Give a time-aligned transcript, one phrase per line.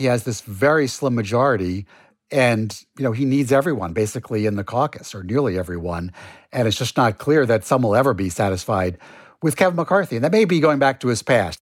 [0.00, 1.84] he has this very slim majority
[2.30, 6.10] and you know he needs everyone basically in the caucus or nearly everyone.
[6.52, 8.96] And it's just not clear that some will ever be satisfied
[9.42, 10.16] with kevin mccarthy.
[10.16, 11.60] And that may be going back to his past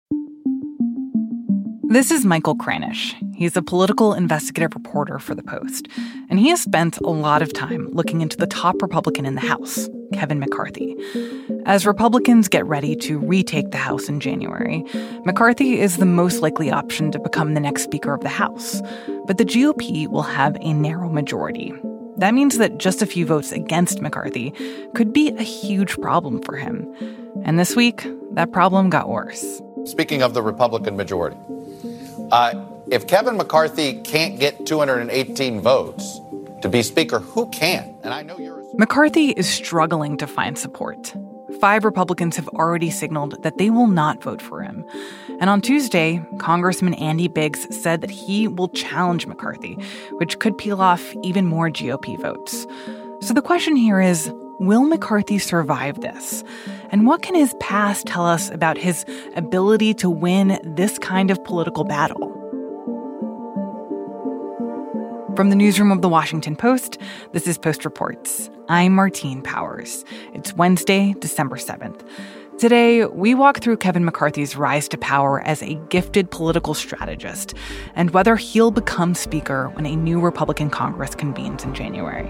[1.88, 5.88] this is michael kranish he's a political investigative reporter for the post
[6.30, 9.40] and he has spent a lot of time looking into the top republican in the
[9.40, 10.96] house kevin mccarthy
[11.66, 14.84] as republicans get ready to retake the house in january
[15.24, 18.82] mccarthy is the most likely option to become the next speaker of the house
[19.28, 21.74] but the GOP will have a narrow majority.
[22.16, 24.54] That means that just a few votes against McCarthy
[24.94, 26.90] could be a huge problem for him.
[27.44, 29.60] And this week, that problem got worse.
[29.84, 31.36] Speaking of the Republican majority,
[32.30, 36.20] uh, if Kevin McCarthy can't get 218 votes
[36.62, 37.96] to be Speaker, who can?
[38.02, 38.58] And I know you're.
[38.74, 41.14] McCarthy is struggling to find support.
[41.60, 44.84] Five Republicans have already signaled that they will not vote for him.
[45.40, 49.74] And on Tuesday, Congressman Andy Biggs said that he will challenge McCarthy,
[50.12, 52.66] which could peel off even more GOP votes.
[53.20, 56.42] So the question here is will McCarthy survive this?
[56.90, 59.04] And what can his past tell us about his
[59.36, 62.34] ability to win this kind of political battle?
[65.36, 66.98] From the newsroom of the Washington Post,
[67.32, 68.50] this is Post Reports.
[68.68, 70.04] I'm Martine Powers.
[70.34, 72.04] It's Wednesday, December 7th.
[72.58, 77.54] Today, we walk through Kevin McCarthy's rise to power as a gifted political strategist
[77.94, 82.28] and whether he'll become Speaker when a new Republican Congress convenes in January.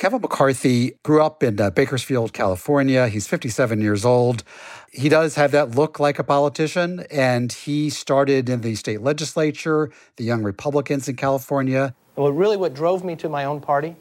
[0.00, 3.06] Kevin McCarthy grew up in uh, Bakersfield, California.
[3.08, 4.44] He's 57 years old.
[4.90, 9.92] He does have that look like a politician, and he started in the state legislature,
[10.16, 11.94] the Young Republicans in California.
[12.14, 13.94] What really what drove me to my own party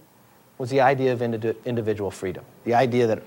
[0.57, 2.45] was the idea of individual freedom.
[2.63, 3.21] The idea that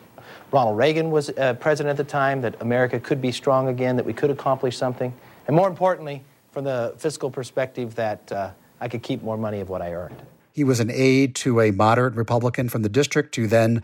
[0.50, 4.06] Ronald Reagan was uh, president at the time, that America could be strong again, that
[4.06, 5.12] we could accomplish something,
[5.46, 9.68] and more importantly, from the fiscal perspective, that uh, I could keep more money of
[9.68, 10.22] what I earned.
[10.52, 13.82] He was an aide to a moderate Republican from the district who then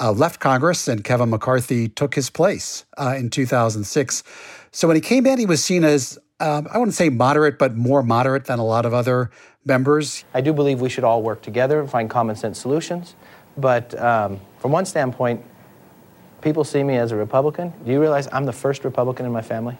[0.00, 4.22] uh, left Congress, and Kevin McCarthy took his place uh, in 2006.
[4.70, 7.76] So when he came in, he was seen as, um, I wouldn't say moderate, but
[7.76, 9.30] more moderate than a lot of other
[9.64, 10.24] members.
[10.32, 13.14] I do believe we should all work together and find common sense solutions.
[13.56, 15.44] But um, from one standpoint,
[16.40, 17.72] people see me as a Republican.
[17.84, 19.76] Do you realize I'm the first Republican in my family?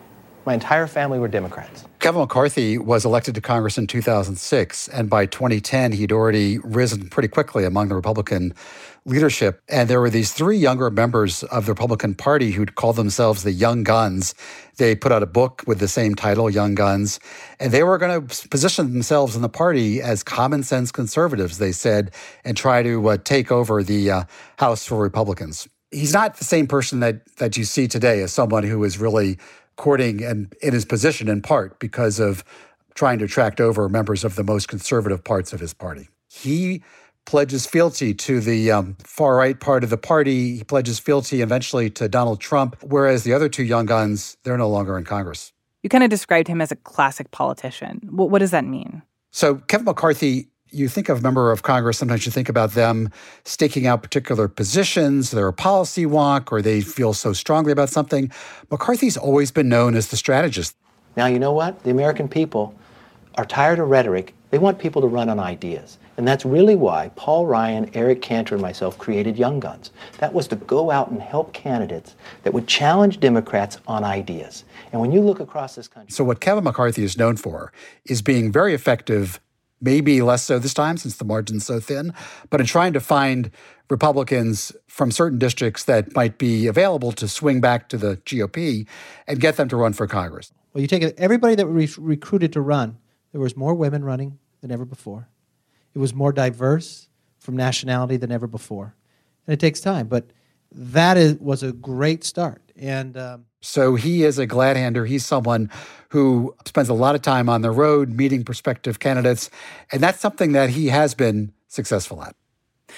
[0.50, 1.84] My entire family were Democrats.
[2.00, 7.28] Kevin McCarthy was elected to Congress in 2006, and by 2010, he'd already risen pretty
[7.28, 8.52] quickly among the Republican
[9.04, 9.60] leadership.
[9.68, 13.52] And there were these three younger members of the Republican Party who'd call themselves the
[13.52, 14.34] Young Guns.
[14.76, 17.20] They put out a book with the same title, Young Guns,
[17.60, 21.70] and they were going to position themselves in the party as common sense conservatives, they
[21.70, 22.12] said,
[22.44, 24.24] and try to uh, take over the uh,
[24.58, 25.68] House for Republicans.
[25.92, 29.38] He's not the same person that that you see today as someone who is really
[29.80, 32.44] courting and in his position in part because of
[32.94, 36.06] trying to attract over members of the most conservative parts of his party.
[36.28, 36.82] He
[37.24, 40.58] pledges fealty to the um, far right part of the party.
[40.58, 44.68] He pledges fealty eventually to Donald Trump, whereas the other two young guns, they're no
[44.68, 45.52] longer in Congress.
[45.82, 48.02] You kind of described him as a classic politician.
[48.10, 49.00] What, what does that mean?
[49.30, 53.10] So, Kevin McCarthy, you think of a member of Congress, sometimes you think about them
[53.44, 58.30] staking out particular positions, they're a policy wonk, or they feel so strongly about something.
[58.70, 60.76] McCarthy's always been known as the strategist.
[61.16, 61.82] Now, you know what?
[61.82, 62.74] The American people
[63.36, 64.34] are tired of rhetoric.
[64.50, 65.98] They want people to run on ideas.
[66.16, 69.90] And that's really why Paul Ryan, Eric Cantor, and myself created Young Guns.
[70.18, 74.64] That was to go out and help candidates that would challenge Democrats on ideas.
[74.92, 76.12] And when you look across this country.
[76.12, 77.72] So, what Kevin McCarthy is known for
[78.04, 79.40] is being very effective,
[79.80, 82.12] maybe less so this time since the margin's so thin,
[82.50, 83.50] but in trying to find
[83.88, 88.86] Republicans from certain districts that might be available to swing back to the GOP
[89.26, 90.52] and get them to run for Congress.
[90.72, 92.98] Well, you take everybody that was recruited to run,
[93.32, 95.28] there was more women running than ever before.
[95.94, 97.08] It was more diverse
[97.38, 98.94] from nationality than ever before.
[99.46, 100.30] And it takes time, but
[100.70, 102.62] that is, was a great start.
[102.76, 105.04] And um, so he is a glad hander.
[105.04, 105.70] He's someone
[106.10, 109.50] who spends a lot of time on the road meeting prospective candidates.
[109.92, 112.34] And that's something that he has been successful at.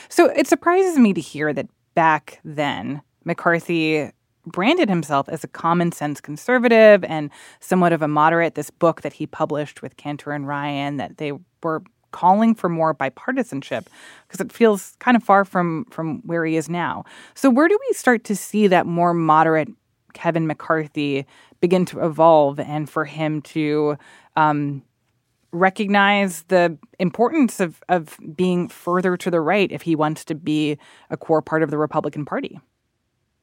[0.08, 4.10] So it surprises me to hear that back then, McCarthy
[4.46, 7.30] branded himself as a common sense conservative and
[7.60, 8.54] somewhat of a moderate.
[8.54, 11.32] This book that he published with Cantor and Ryan, that they
[11.62, 11.82] were
[12.12, 13.86] calling for more bipartisanship
[14.26, 17.04] because it feels kind of far from from where he is now.
[17.34, 19.68] So where do we start to see that more moderate
[20.12, 21.26] Kevin McCarthy
[21.60, 23.96] begin to evolve and for him to
[24.36, 24.82] um,
[25.52, 30.78] recognize the importance of, of being further to the right if he wants to be
[31.10, 32.58] a core part of the Republican Party?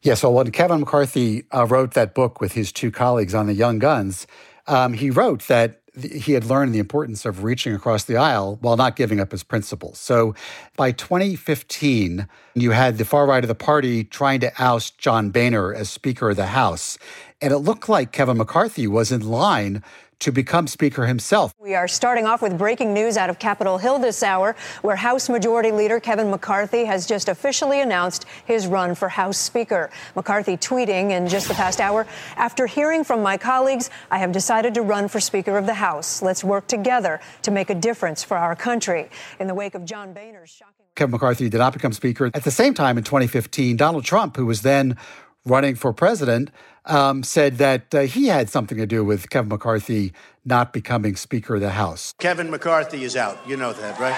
[0.01, 3.54] Yeah, so when Kevin McCarthy uh, wrote that book with his two colleagues on the
[3.54, 4.27] Young Guns,
[4.68, 8.78] um, he wrote that he had learned the importance of reaching across the aisle while
[8.78, 10.00] not giving up his principles.
[10.00, 10.36] So
[10.75, 15.74] by 2015, you had the far right of the party trying to oust John Boehner
[15.74, 16.98] as Speaker of the House.
[17.42, 19.84] And it looked like Kevin McCarthy was in line
[20.19, 21.54] to become Speaker himself.
[21.57, 25.30] We are starting off with breaking news out of Capitol Hill this hour, where House
[25.30, 29.89] Majority Leader Kevin McCarthy has just officially announced his run for House Speaker.
[30.16, 32.06] McCarthy tweeting in just the past hour
[32.36, 36.22] After hearing from my colleagues, I have decided to run for Speaker of the House.
[36.22, 39.10] Let's work together to make a difference for our country.
[39.39, 40.86] In the wake of John Boehner's shocking.
[40.95, 42.30] Kevin McCarthy did not become Speaker.
[42.33, 44.98] At the same time, in 2015, Donald Trump, who was then
[45.45, 46.51] running for president,
[46.85, 50.13] um, said that uh, he had something to do with Kevin McCarthy
[50.45, 52.13] not becoming Speaker of the House.
[52.19, 53.37] Kevin McCarthy is out.
[53.47, 54.15] You know that, right?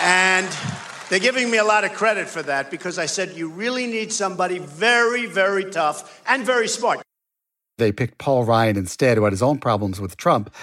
[0.00, 0.48] And
[1.08, 4.12] they're giving me a lot of credit for that because I said you really need
[4.12, 7.02] somebody very, very tough and very smart.
[7.78, 10.54] They picked Paul Ryan instead, who had his own problems with Trump.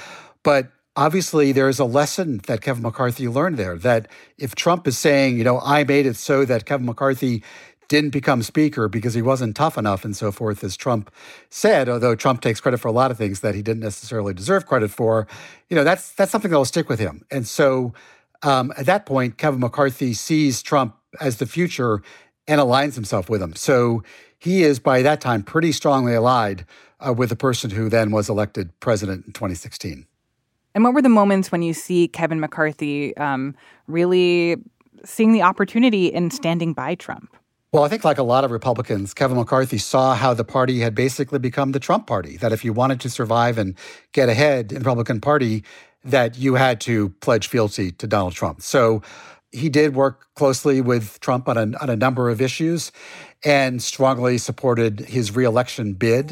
[0.44, 4.08] But obviously there is a lesson that Kevin McCarthy learned there that
[4.38, 7.44] if Trump is saying, you know, I made it so that Kevin McCarthy
[7.92, 11.12] didn't become speaker because he wasn't tough enough and so forth, as Trump
[11.50, 14.66] said, although Trump takes credit for a lot of things that he didn't necessarily deserve
[14.66, 15.28] credit for,
[15.70, 17.26] you know, that's that's something that will stick with him.
[17.30, 17.94] And so
[18.44, 22.02] um, at that point, Kevin McCarthy sees Trump as the future
[22.48, 23.56] and aligns himself with him.
[23.56, 24.04] So
[24.40, 26.66] he is by that time pretty strongly allied
[27.06, 30.08] uh, with the person who then was elected president in 2016.
[30.74, 33.54] And what were the moments when you see Kevin McCarthy um,
[33.88, 34.56] really
[35.04, 37.36] seeing the opportunity in standing by Trump?
[37.74, 40.94] Well, I think, like a lot of Republicans, Kevin McCarthy saw how the party had
[40.94, 42.36] basically become the Trump party.
[42.36, 43.76] That if you wanted to survive and
[44.12, 45.64] get ahead in the Republican Party,
[46.04, 48.62] that you had to pledge fealty to Donald Trump.
[48.62, 49.02] So
[49.54, 52.92] he did work closely with Trump on a, on a number of issues
[53.46, 56.32] and strongly supported his reelection bid.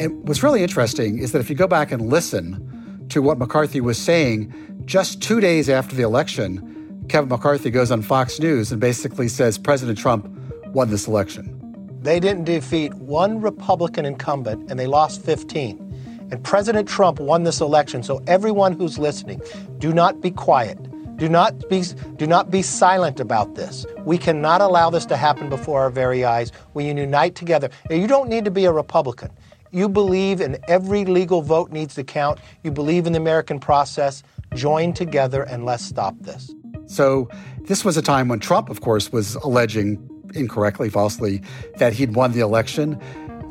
[0.00, 3.80] And what's really interesting is that if you go back and listen to what McCarthy
[3.80, 4.52] was saying
[4.84, 6.69] just two days after the election,
[7.10, 10.28] Kevin McCarthy goes on Fox News and basically says President Trump
[10.68, 11.56] won this election.
[12.00, 16.28] They didn't defeat one Republican incumbent and they lost 15.
[16.30, 18.04] And President Trump won this election.
[18.04, 19.42] So everyone who's listening,
[19.78, 20.78] do not be quiet.
[21.16, 21.82] Do not be
[22.14, 23.84] do not be silent about this.
[24.04, 26.52] We cannot allow this to happen before our very eyes.
[26.74, 27.70] We unite together.
[27.90, 29.30] you don't need to be a Republican.
[29.72, 32.38] You believe in every legal vote needs to count.
[32.62, 34.22] You believe in the American process.
[34.54, 36.54] Join together and let's stop this.
[36.90, 37.28] So
[37.62, 40.04] this was a time when Trump, of course, was alleging
[40.34, 41.40] incorrectly, falsely,
[41.76, 43.00] that he'd won the election.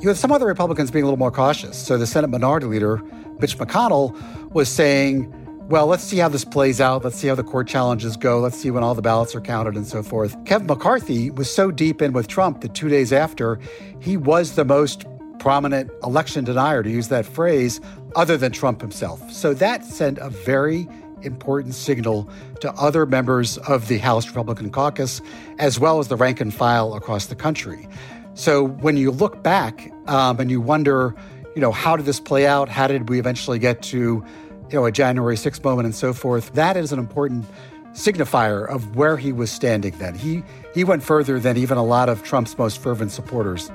[0.02, 1.78] You had some other Republicans being a little more cautious.
[1.78, 3.02] So the Senate Minority Leader,
[3.40, 4.14] Mitch McConnell,
[4.52, 5.34] was saying,
[5.70, 7.04] well, let's see how this plays out.
[7.04, 8.40] Let's see how the court challenges go.
[8.40, 10.36] Let's see when all the ballots are counted and so forth.
[10.46, 13.60] Kevin McCarthy was so deep in with Trump that two days after,
[14.00, 15.06] he was the most
[15.40, 17.80] prominent election denier, to use that phrase,
[18.16, 19.32] other than Trump himself.
[19.32, 20.90] So that sent a very
[21.21, 22.30] important signal
[22.62, 25.21] to other members of the House Republican caucus,
[25.57, 27.88] as well as the rank and file across the country.
[28.33, 31.16] So when you look back um, and you wonder,
[31.56, 32.69] you know, how did this play out?
[32.69, 34.24] How did we eventually get to, you
[34.71, 36.54] know, a January 6th moment and so forth?
[36.54, 37.45] That is an important
[37.94, 40.16] signifier of where he was standing then.
[40.16, 40.44] He
[40.74, 43.69] he went further than even a lot of Trump's most fervent supporters.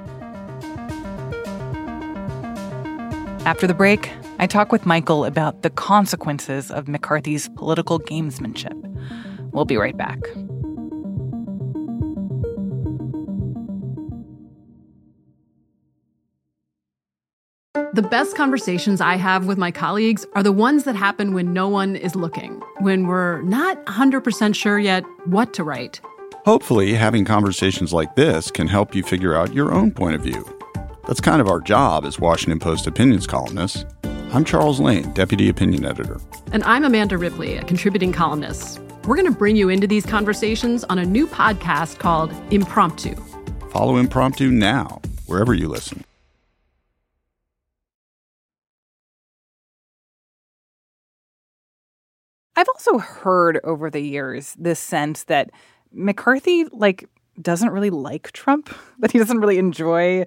[3.45, 4.11] After the break,
[4.45, 8.79] I talk with Michael about the consequences of McCarthy's political gamesmanship.
[9.53, 10.21] We'll be right back.
[17.95, 21.67] The best conversations I have with my colleagues are the ones that happen when no
[21.67, 26.03] one is looking, when we're not 100% sure yet what to write.
[26.45, 30.45] Hopefully, having conversations like this can help you figure out your own point of view.
[31.07, 33.87] That's kind of our job as Washington Post opinions columnists.
[34.35, 36.21] I'm Charles Lane, Deputy Opinion Editor.
[36.51, 38.81] And I'm Amanda Ripley, a contributing columnist.
[39.05, 43.15] We're going to bring you into these conversations on a new podcast called Impromptu.
[43.71, 46.05] Follow Impromptu now, wherever you listen.
[52.57, 55.53] I've also heard over the years this sense that
[55.93, 57.09] McCarthy like
[57.41, 60.25] doesn't really like Trump, that he doesn't really enjoy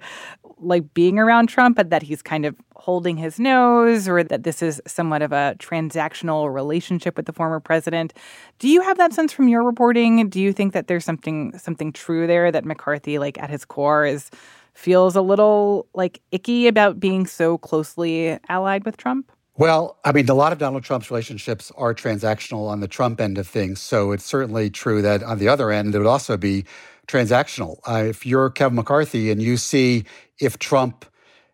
[0.60, 4.62] like being around Trump, but that he's kind of holding his nose or that this
[4.62, 8.12] is somewhat of a transactional relationship with the former president.
[8.58, 10.28] Do you have that sense from your reporting?
[10.28, 14.06] Do you think that there's something something true there that McCarthy like at his core
[14.06, 14.30] is
[14.74, 19.30] feels a little like icky about being so closely allied with Trump?
[19.56, 23.38] Well, I mean, a lot of Donald Trump's relationships are transactional on the Trump end
[23.38, 23.80] of things.
[23.80, 26.64] So it's certainly true that on the other end, it would also be
[27.08, 27.78] transactional.
[27.88, 30.04] Uh, if you're Kevin McCarthy and you see
[30.38, 31.04] if Trump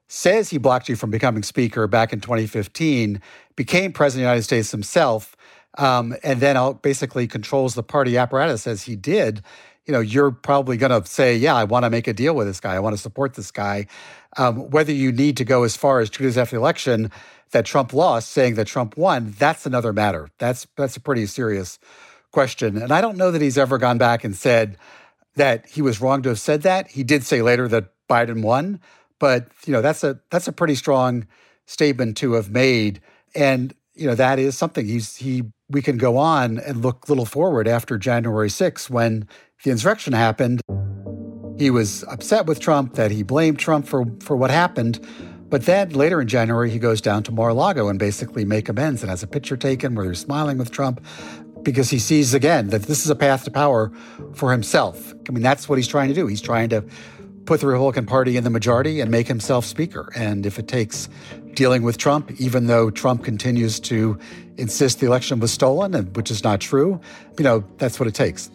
[0.09, 3.21] says he blocked you from becoming Speaker back in 2015,
[3.57, 5.37] became President of the United States himself,
[5.79, 9.43] um, and then basically controls the party apparatus as he did,
[9.87, 12.47] you know, you're probably going to say, yeah, I want to make a deal with
[12.47, 12.75] this guy.
[12.75, 13.87] I want to support this guy.
[14.37, 17.11] Um, whether you need to go as far as two days after the election
[17.51, 20.29] that Trump lost, saying that Trump won, that's another matter.
[20.39, 21.79] That's that's a pretty serious
[22.33, 22.79] question.
[22.79, 24.77] And I don't know that he's ever gone back and said
[25.37, 26.89] that he was wrong to have said that.
[26.89, 28.81] He did say later that Biden won,
[29.19, 31.27] but you know that's a that's a pretty strong
[31.67, 33.01] statement to have made.
[33.35, 37.11] And you know that is something he's he we can go on and look a
[37.11, 39.27] little forward after January 6th when
[39.65, 40.61] the insurrection happened.
[41.57, 45.05] He was upset with Trump that he blamed Trump for for what happened.
[45.49, 49.11] But then later in January, he goes down to Mar-a-Lago and basically make amends and
[49.11, 51.05] has a picture taken where he's smiling with Trump
[51.65, 53.91] because he sees again that this is a path to power
[54.35, 55.15] for himself.
[55.29, 56.27] I mean, that's what he's trying to do.
[56.27, 56.85] He's trying to
[57.47, 60.11] put the Republican Party in the majority and make himself speaker.
[60.15, 61.09] And if it takes
[61.55, 64.19] dealing with Trump, even though Trump continues to
[64.57, 67.01] insist the election was stolen, which is not true,
[67.39, 68.51] you know, that's what it takes.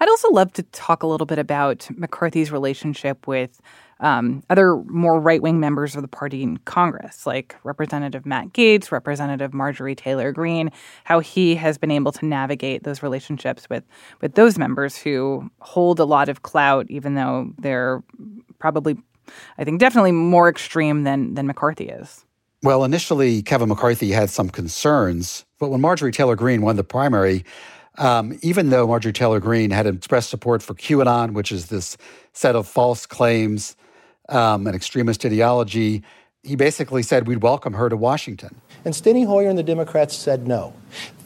[0.00, 3.60] I'd also love to talk a little bit about McCarthy's relationship with
[4.00, 8.92] um, other more right wing members of the party in Congress, like Representative Matt Gaetz,
[8.92, 10.70] Representative Marjorie Taylor Greene,
[11.04, 13.84] how he has been able to navigate those relationships with,
[14.20, 18.02] with those members who hold a lot of clout, even though they're
[18.58, 18.96] probably,
[19.58, 22.24] I think, definitely more extreme than, than McCarthy is.
[22.62, 27.44] Well, initially, Kevin McCarthy had some concerns, but when Marjorie Taylor Greene won the primary,
[27.98, 31.96] um, even though Marjorie Taylor Greene had expressed support for QAnon, which is this
[32.32, 33.76] set of false claims,
[34.28, 36.02] um, an extremist ideology,
[36.42, 38.60] he basically said we'd welcome her to Washington.
[38.84, 40.72] And Steny Hoyer and the Democrats said no.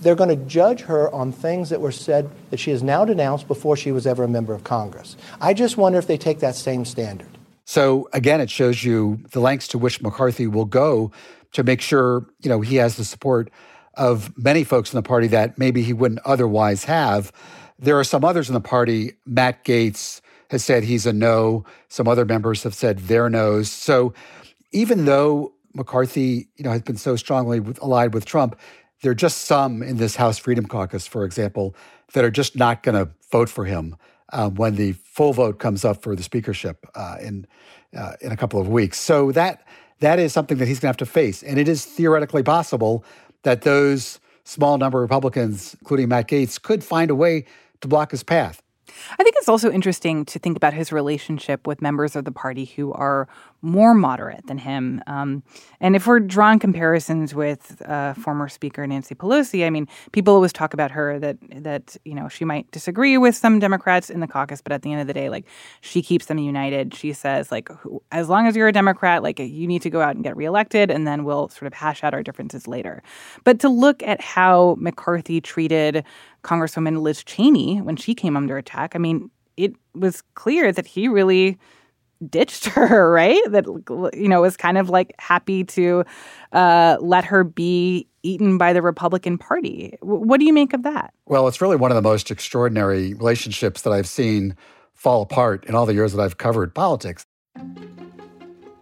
[0.00, 3.46] They're going to judge her on things that were said that she has now denounced
[3.46, 5.16] before she was ever a member of Congress.
[5.40, 7.28] I just wonder if they take that same standard.
[7.64, 11.12] So again, it shows you the lengths to which McCarthy will go
[11.52, 13.50] to make sure you know he has the support
[13.94, 17.30] of many folks in the party that maybe he wouldn't otherwise have.
[17.78, 19.12] There are some others in the party.
[19.26, 20.21] Matt Gaetz
[20.52, 21.64] has said he's a no.
[21.88, 23.70] Some other members have said they're no's.
[23.70, 24.12] So
[24.70, 28.58] even though McCarthy, you know, has been so strongly allied with Trump,
[29.00, 31.74] there are just some in this House Freedom Caucus, for example,
[32.12, 33.96] that are just not going to vote for him
[34.34, 37.46] um, when the full vote comes up for the speakership uh, in
[37.96, 39.00] uh, in a couple of weeks.
[39.00, 39.66] So that
[40.00, 43.04] that is something that he's going to have to face, and it is theoretically possible
[43.42, 47.46] that those small number of Republicans, including Matt Gaetz, could find a way
[47.80, 48.62] to block his path.
[49.18, 52.64] I think it's also interesting to think about his relationship with members of the party
[52.64, 53.28] who are
[53.62, 55.00] more moderate than him.
[55.06, 55.44] Um,
[55.80, 60.52] and if we're drawing comparisons with uh, former Speaker Nancy Pelosi, I mean, people always
[60.52, 64.26] talk about her that that you know she might disagree with some Democrats in the
[64.26, 65.46] caucus, but at the end of the day, like
[65.80, 66.92] she keeps them united.
[66.94, 67.68] She says like,
[68.10, 70.90] as long as you're a Democrat, like you need to go out and get reelected,
[70.90, 73.02] and then we'll sort of hash out our differences later.
[73.44, 76.04] But to look at how McCarthy treated
[76.42, 81.06] Congresswoman Liz Cheney when she came under attack, I mean, it was clear that he
[81.06, 81.58] really
[82.28, 83.40] ditched her, right?
[83.50, 83.66] That
[84.14, 86.04] you know was kind of like happy to
[86.52, 89.96] uh, let her be eaten by the Republican Party.
[90.00, 91.12] W- what do you make of that?
[91.26, 94.56] Well, it's really one of the most extraordinary relationships that I've seen
[94.94, 97.26] fall apart in all the years that I've covered politics.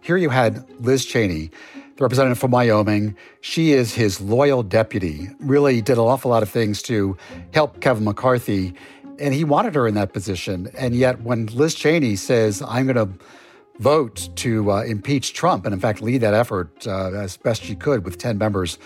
[0.01, 1.51] Here you had Liz Cheney,
[1.95, 3.15] the representative from Wyoming.
[3.41, 7.17] She is his loyal deputy, really did an awful lot of things to
[7.53, 8.73] help Kevin McCarthy
[9.21, 10.69] and he wanted her in that position.
[10.77, 13.23] And yet, when Liz Cheney says, I'm going to
[13.79, 17.75] vote to uh, impeach Trump, and in fact, lead that effort uh, as best she
[17.75, 18.77] could with 10 members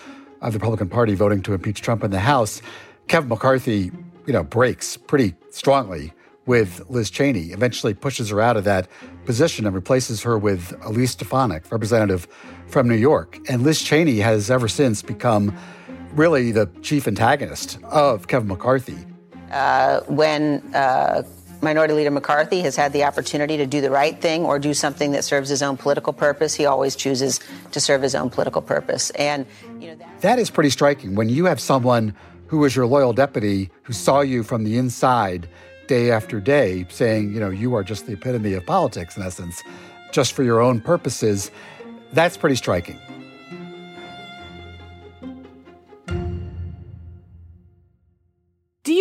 [0.42, 2.62] of the Republican Party voting to impeach Trump in the House,
[3.08, 3.90] Kevin McCarthy,
[4.26, 6.12] you know, breaks pretty strongly
[6.44, 8.88] with Liz Cheney, eventually pushes her out of that
[9.24, 12.28] position and replaces her with Elise Stefanik, representative
[12.68, 13.38] from New York.
[13.48, 15.56] And Liz Cheney has ever since become
[16.12, 18.96] really the chief antagonist of Kevin McCarthy.
[19.50, 21.22] Uh, when uh,
[21.62, 25.12] Minority Leader McCarthy has had the opportunity to do the right thing or do something
[25.12, 27.40] that serves his own political purpose, he always chooses
[27.72, 29.10] to serve his own political purpose.
[29.10, 29.46] And
[29.80, 31.14] you know, that, is pretty striking.
[31.14, 32.14] When you have someone
[32.46, 35.48] who was your loyal deputy who saw you from the inside
[35.86, 39.62] day after day saying, you know, you are just the epitome of politics in essence,
[40.12, 41.50] just for your own purposes,
[42.12, 42.98] that's pretty striking.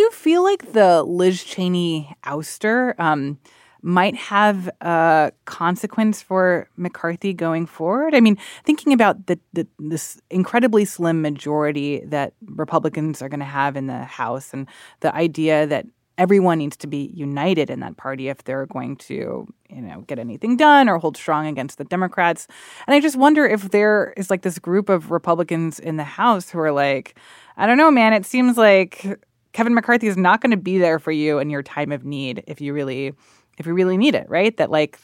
[0.06, 3.40] Do feel like the Liz Cheney ouster um,
[3.82, 8.14] might have a consequence for McCarthy going forward?
[8.14, 13.48] I mean, thinking about the, the this incredibly slim majority that Republicans are going to
[13.48, 14.68] have in the House and
[15.00, 15.88] the idea that
[16.20, 20.20] everyone needs to be united in that party if they're going to, you know, get
[20.20, 22.48] anything done or hold strong against the Democrats.
[22.86, 26.52] And I just wonder if there is like this group of Republicans in the House
[26.52, 27.18] who are like,
[27.58, 29.20] I don't know, man, it seems like
[29.56, 32.44] Kevin McCarthy is not going to be there for you in your time of need
[32.46, 33.14] if you really
[33.58, 34.58] if you really need it, right?
[34.58, 35.00] That like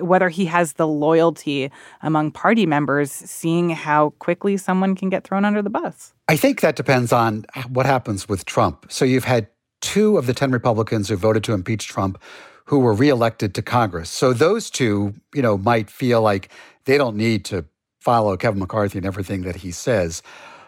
[0.00, 1.70] whether he has the loyalty
[2.02, 6.12] among party members, seeing how quickly someone can get thrown under the bus.
[6.28, 8.84] I think that depends on what happens with Trump.
[8.90, 9.48] So you've had
[9.80, 12.22] two of the 10 Republicans who voted to impeach Trump
[12.66, 14.10] who were reelected to Congress.
[14.10, 16.50] So those two, you know, might feel like
[16.84, 17.64] they don't need to
[18.00, 20.22] follow Kevin McCarthy and everything that he says.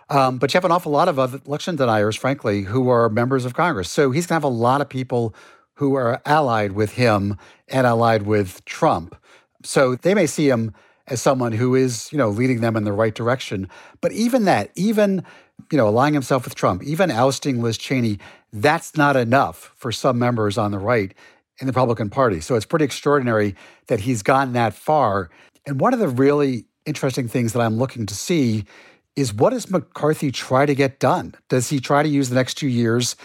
[0.08, 3.54] Um, but you have an awful lot of election deniers, frankly, who are members of
[3.54, 3.90] Congress.
[3.90, 5.34] So he's going to have a lot of people
[5.74, 7.36] who are allied with him
[7.68, 9.16] and allied with Trump.
[9.62, 10.72] So they may see him
[11.08, 13.68] as someone who is, you know, leading them in the right direction.
[14.00, 15.24] But even that, even,
[15.70, 18.18] you know, aligning himself with Trump, even ousting Liz Cheney,
[18.52, 21.14] that's not enough for some members on the right
[21.58, 22.40] in the Republican Party.
[22.40, 23.54] So it's pretty extraordinary
[23.88, 25.30] that he's gone that far.
[25.66, 28.64] And one of the really interesting things that I'm looking to see
[29.16, 31.34] is what does McCarthy try to get done?
[31.48, 33.16] Does he try to use the next two years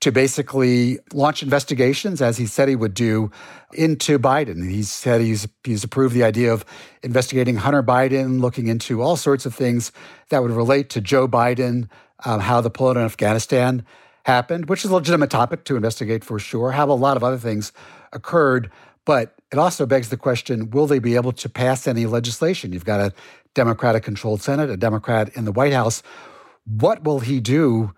[0.00, 3.30] to basically launch investigations, as he said he would do,
[3.72, 4.68] into Biden?
[4.68, 6.64] He said he's he's approved the idea of
[7.02, 9.92] investigating Hunter Biden, looking into all sorts of things
[10.28, 11.88] that would relate to Joe Biden,
[12.24, 13.86] um, how the pullout in Afghanistan
[14.24, 16.72] happened, which is a legitimate topic to investigate for sure.
[16.72, 17.72] how a lot of other things
[18.12, 18.70] occurred,
[19.04, 22.72] but it also begs the question will they be able to pass any legislation?
[22.72, 23.12] You've got a
[23.54, 26.02] Democratic controlled Senate, a Democrat in the White House.
[26.64, 27.92] What will he do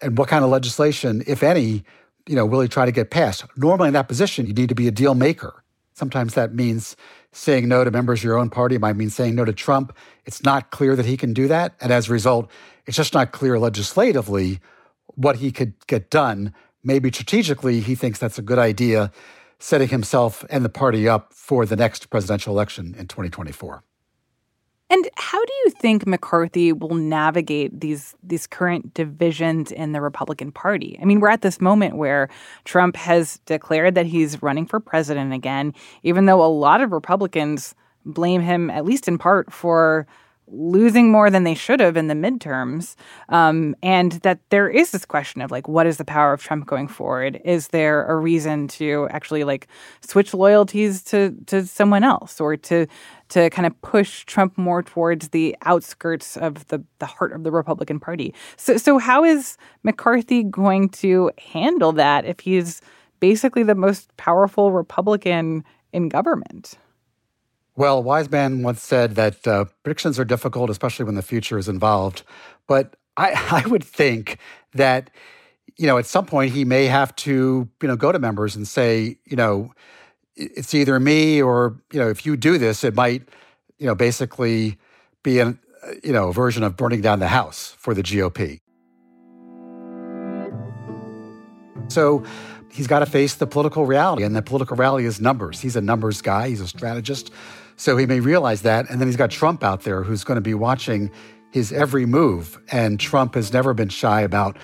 [0.00, 1.84] and what kind of legislation, if any,
[2.26, 3.44] you know, will he try to get passed?
[3.56, 5.62] Normally in that position, you need to be a deal maker.
[5.94, 6.96] Sometimes that means
[7.32, 9.96] saying no to members of your own party, it might mean saying no to Trump.
[10.24, 11.74] It's not clear that he can do that.
[11.80, 12.50] And as a result,
[12.86, 14.60] it's just not clear legislatively
[15.06, 16.54] what he could get done.
[16.84, 19.12] Maybe strategically, he thinks that's a good idea,
[19.62, 23.84] setting himself and the party up for the next presidential election in 2024.
[24.90, 30.50] And how do you think McCarthy will navigate these these current divisions in the Republican
[30.50, 30.98] Party?
[31.00, 32.28] I mean, we're at this moment where
[32.64, 37.76] Trump has declared that he's running for president again, even though a lot of Republicans
[38.04, 40.08] blame him, at least in part, for
[40.52, 42.94] losing more than they should have in the midterms,
[43.30, 46.66] um, and that there is this question of like, what is the power of Trump
[46.66, 47.40] going forward?
[47.44, 49.66] Is there a reason to actually like
[50.00, 52.86] switch loyalties to to someone else, or to
[53.30, 57.50] to kind of push Trump more towards the outskirts of the the heart of the
[57.50, 58.34] Republican Party?
[58.56, 62.82] So, so how is McCarthy going to handle that if he's
[63.20, 66.76] basically the most powerful Republican in government?
[67.74, 71.68] Well, wise man once said that uh, predictions are difficult, especially when the future is
[71.68, 72.22] involved.
[72.66, 74.38] But I, I would think
[74.74, 75.10] that,
[75.76, 78.68] you know, at some point he may have to, you know, go to members and
[78.68, 79.72] say, you know,
[80.36, 83.28] it's either me or, you know, if you do this, it might,
[83.78, 84.78] you know, basically
[85.22, 85.56] be a,
[86.02, 88.60] you know, a version of burning down the house for the GOP.
[91.88, 92.24] So
[92.70, 95.60] he's got to face the political reality, and the political reality is numbers.
[95.60, 97.30] He's a numbers guy, he's a strategist.
[97.76, 98.88] So he may realize that.
[98.90, 101.10] And then he's got Trump out there who's going to be watching
[101.50, 102.58] his every move.
[102.70, 104.56] And Trump has never been shy about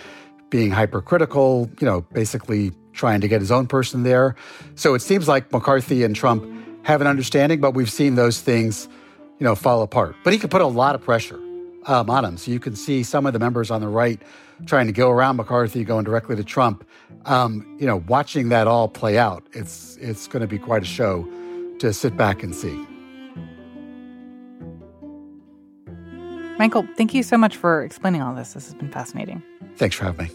[0.50, 4.34] being hypercritical, you know, basically trying to get his own person there.
[4.74, 6.44] So it seems like McCarthy and Trump
[6.84, 8.88] have an understanding, but we've seen those things,
[9.38, 10.16] you know, fall apart.
[10.24, 11.38] But he could put a lot of pressure
[11.86, 12.36] um, on him.
[12.36, 14.20] So you can see some of the members on the right
[14.66, 16.84] trying to go around McCarthy, going directly to Trump.
[17.26, 20.86] Um, you know, watching that all play out, it's it's going to be quite a
[20.86, 21.28] show
[21.78, 22.97] to sit back and see.
[26.58, 28.54] Michael, thank you so much for explaining all this.
[28.54, 29.42] This has been fascinating.
[29.76, 30.32] Thanks for having me.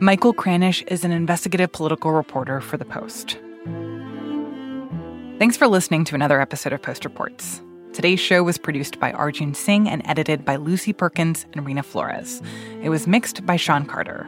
[0.00, 3.38] Michael Kranish is an investigative political reporter for The Post.
[5.38, 7.60] Thanks for listening to another episode of Post Reports.
[7.92, 12.40] Today's show was produced by Arjun Singh and edited by Lucy Perkins and Reena Flores.
[12.80, 14.26] It was mixed by Sean Carter.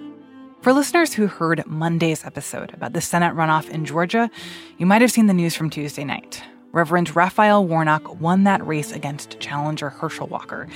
[0.60, 4.30] For listeners who heard Monday's episode about the Senate runoff in Georgia,
[4.76, 6.42] you might have seen the news from Tuesday night.
[6.74, 10.66] Reverend Raphael Warnock won that race against challenger Herschel Walker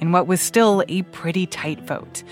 [0.00, 2.22] in what was still a pretty tight vote.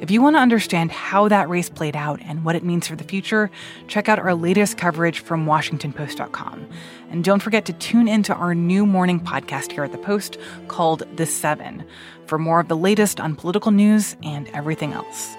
[0.00, 2.96] If you want to understand how that race played out and what it means for
[2.96, 3.50] the future,
[3.86, 6.66] check out our latest coverage from WashingtonPost.com.
[7.10, 10.38] And don't forget to tune into our new morning podcast here at the Post
[10.68, 11.84] called The Seven
[12.24, 15.36] for more of the latest on political news and everything else.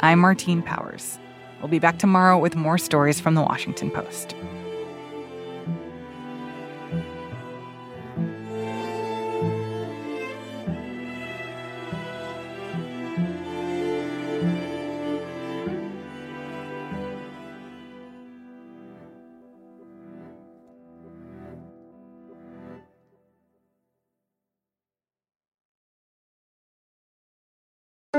[0.00, 1.18] I'm Martine Powers.
[1.60, 4.34] We'll be back tomorrow with more stories from the Washington Post.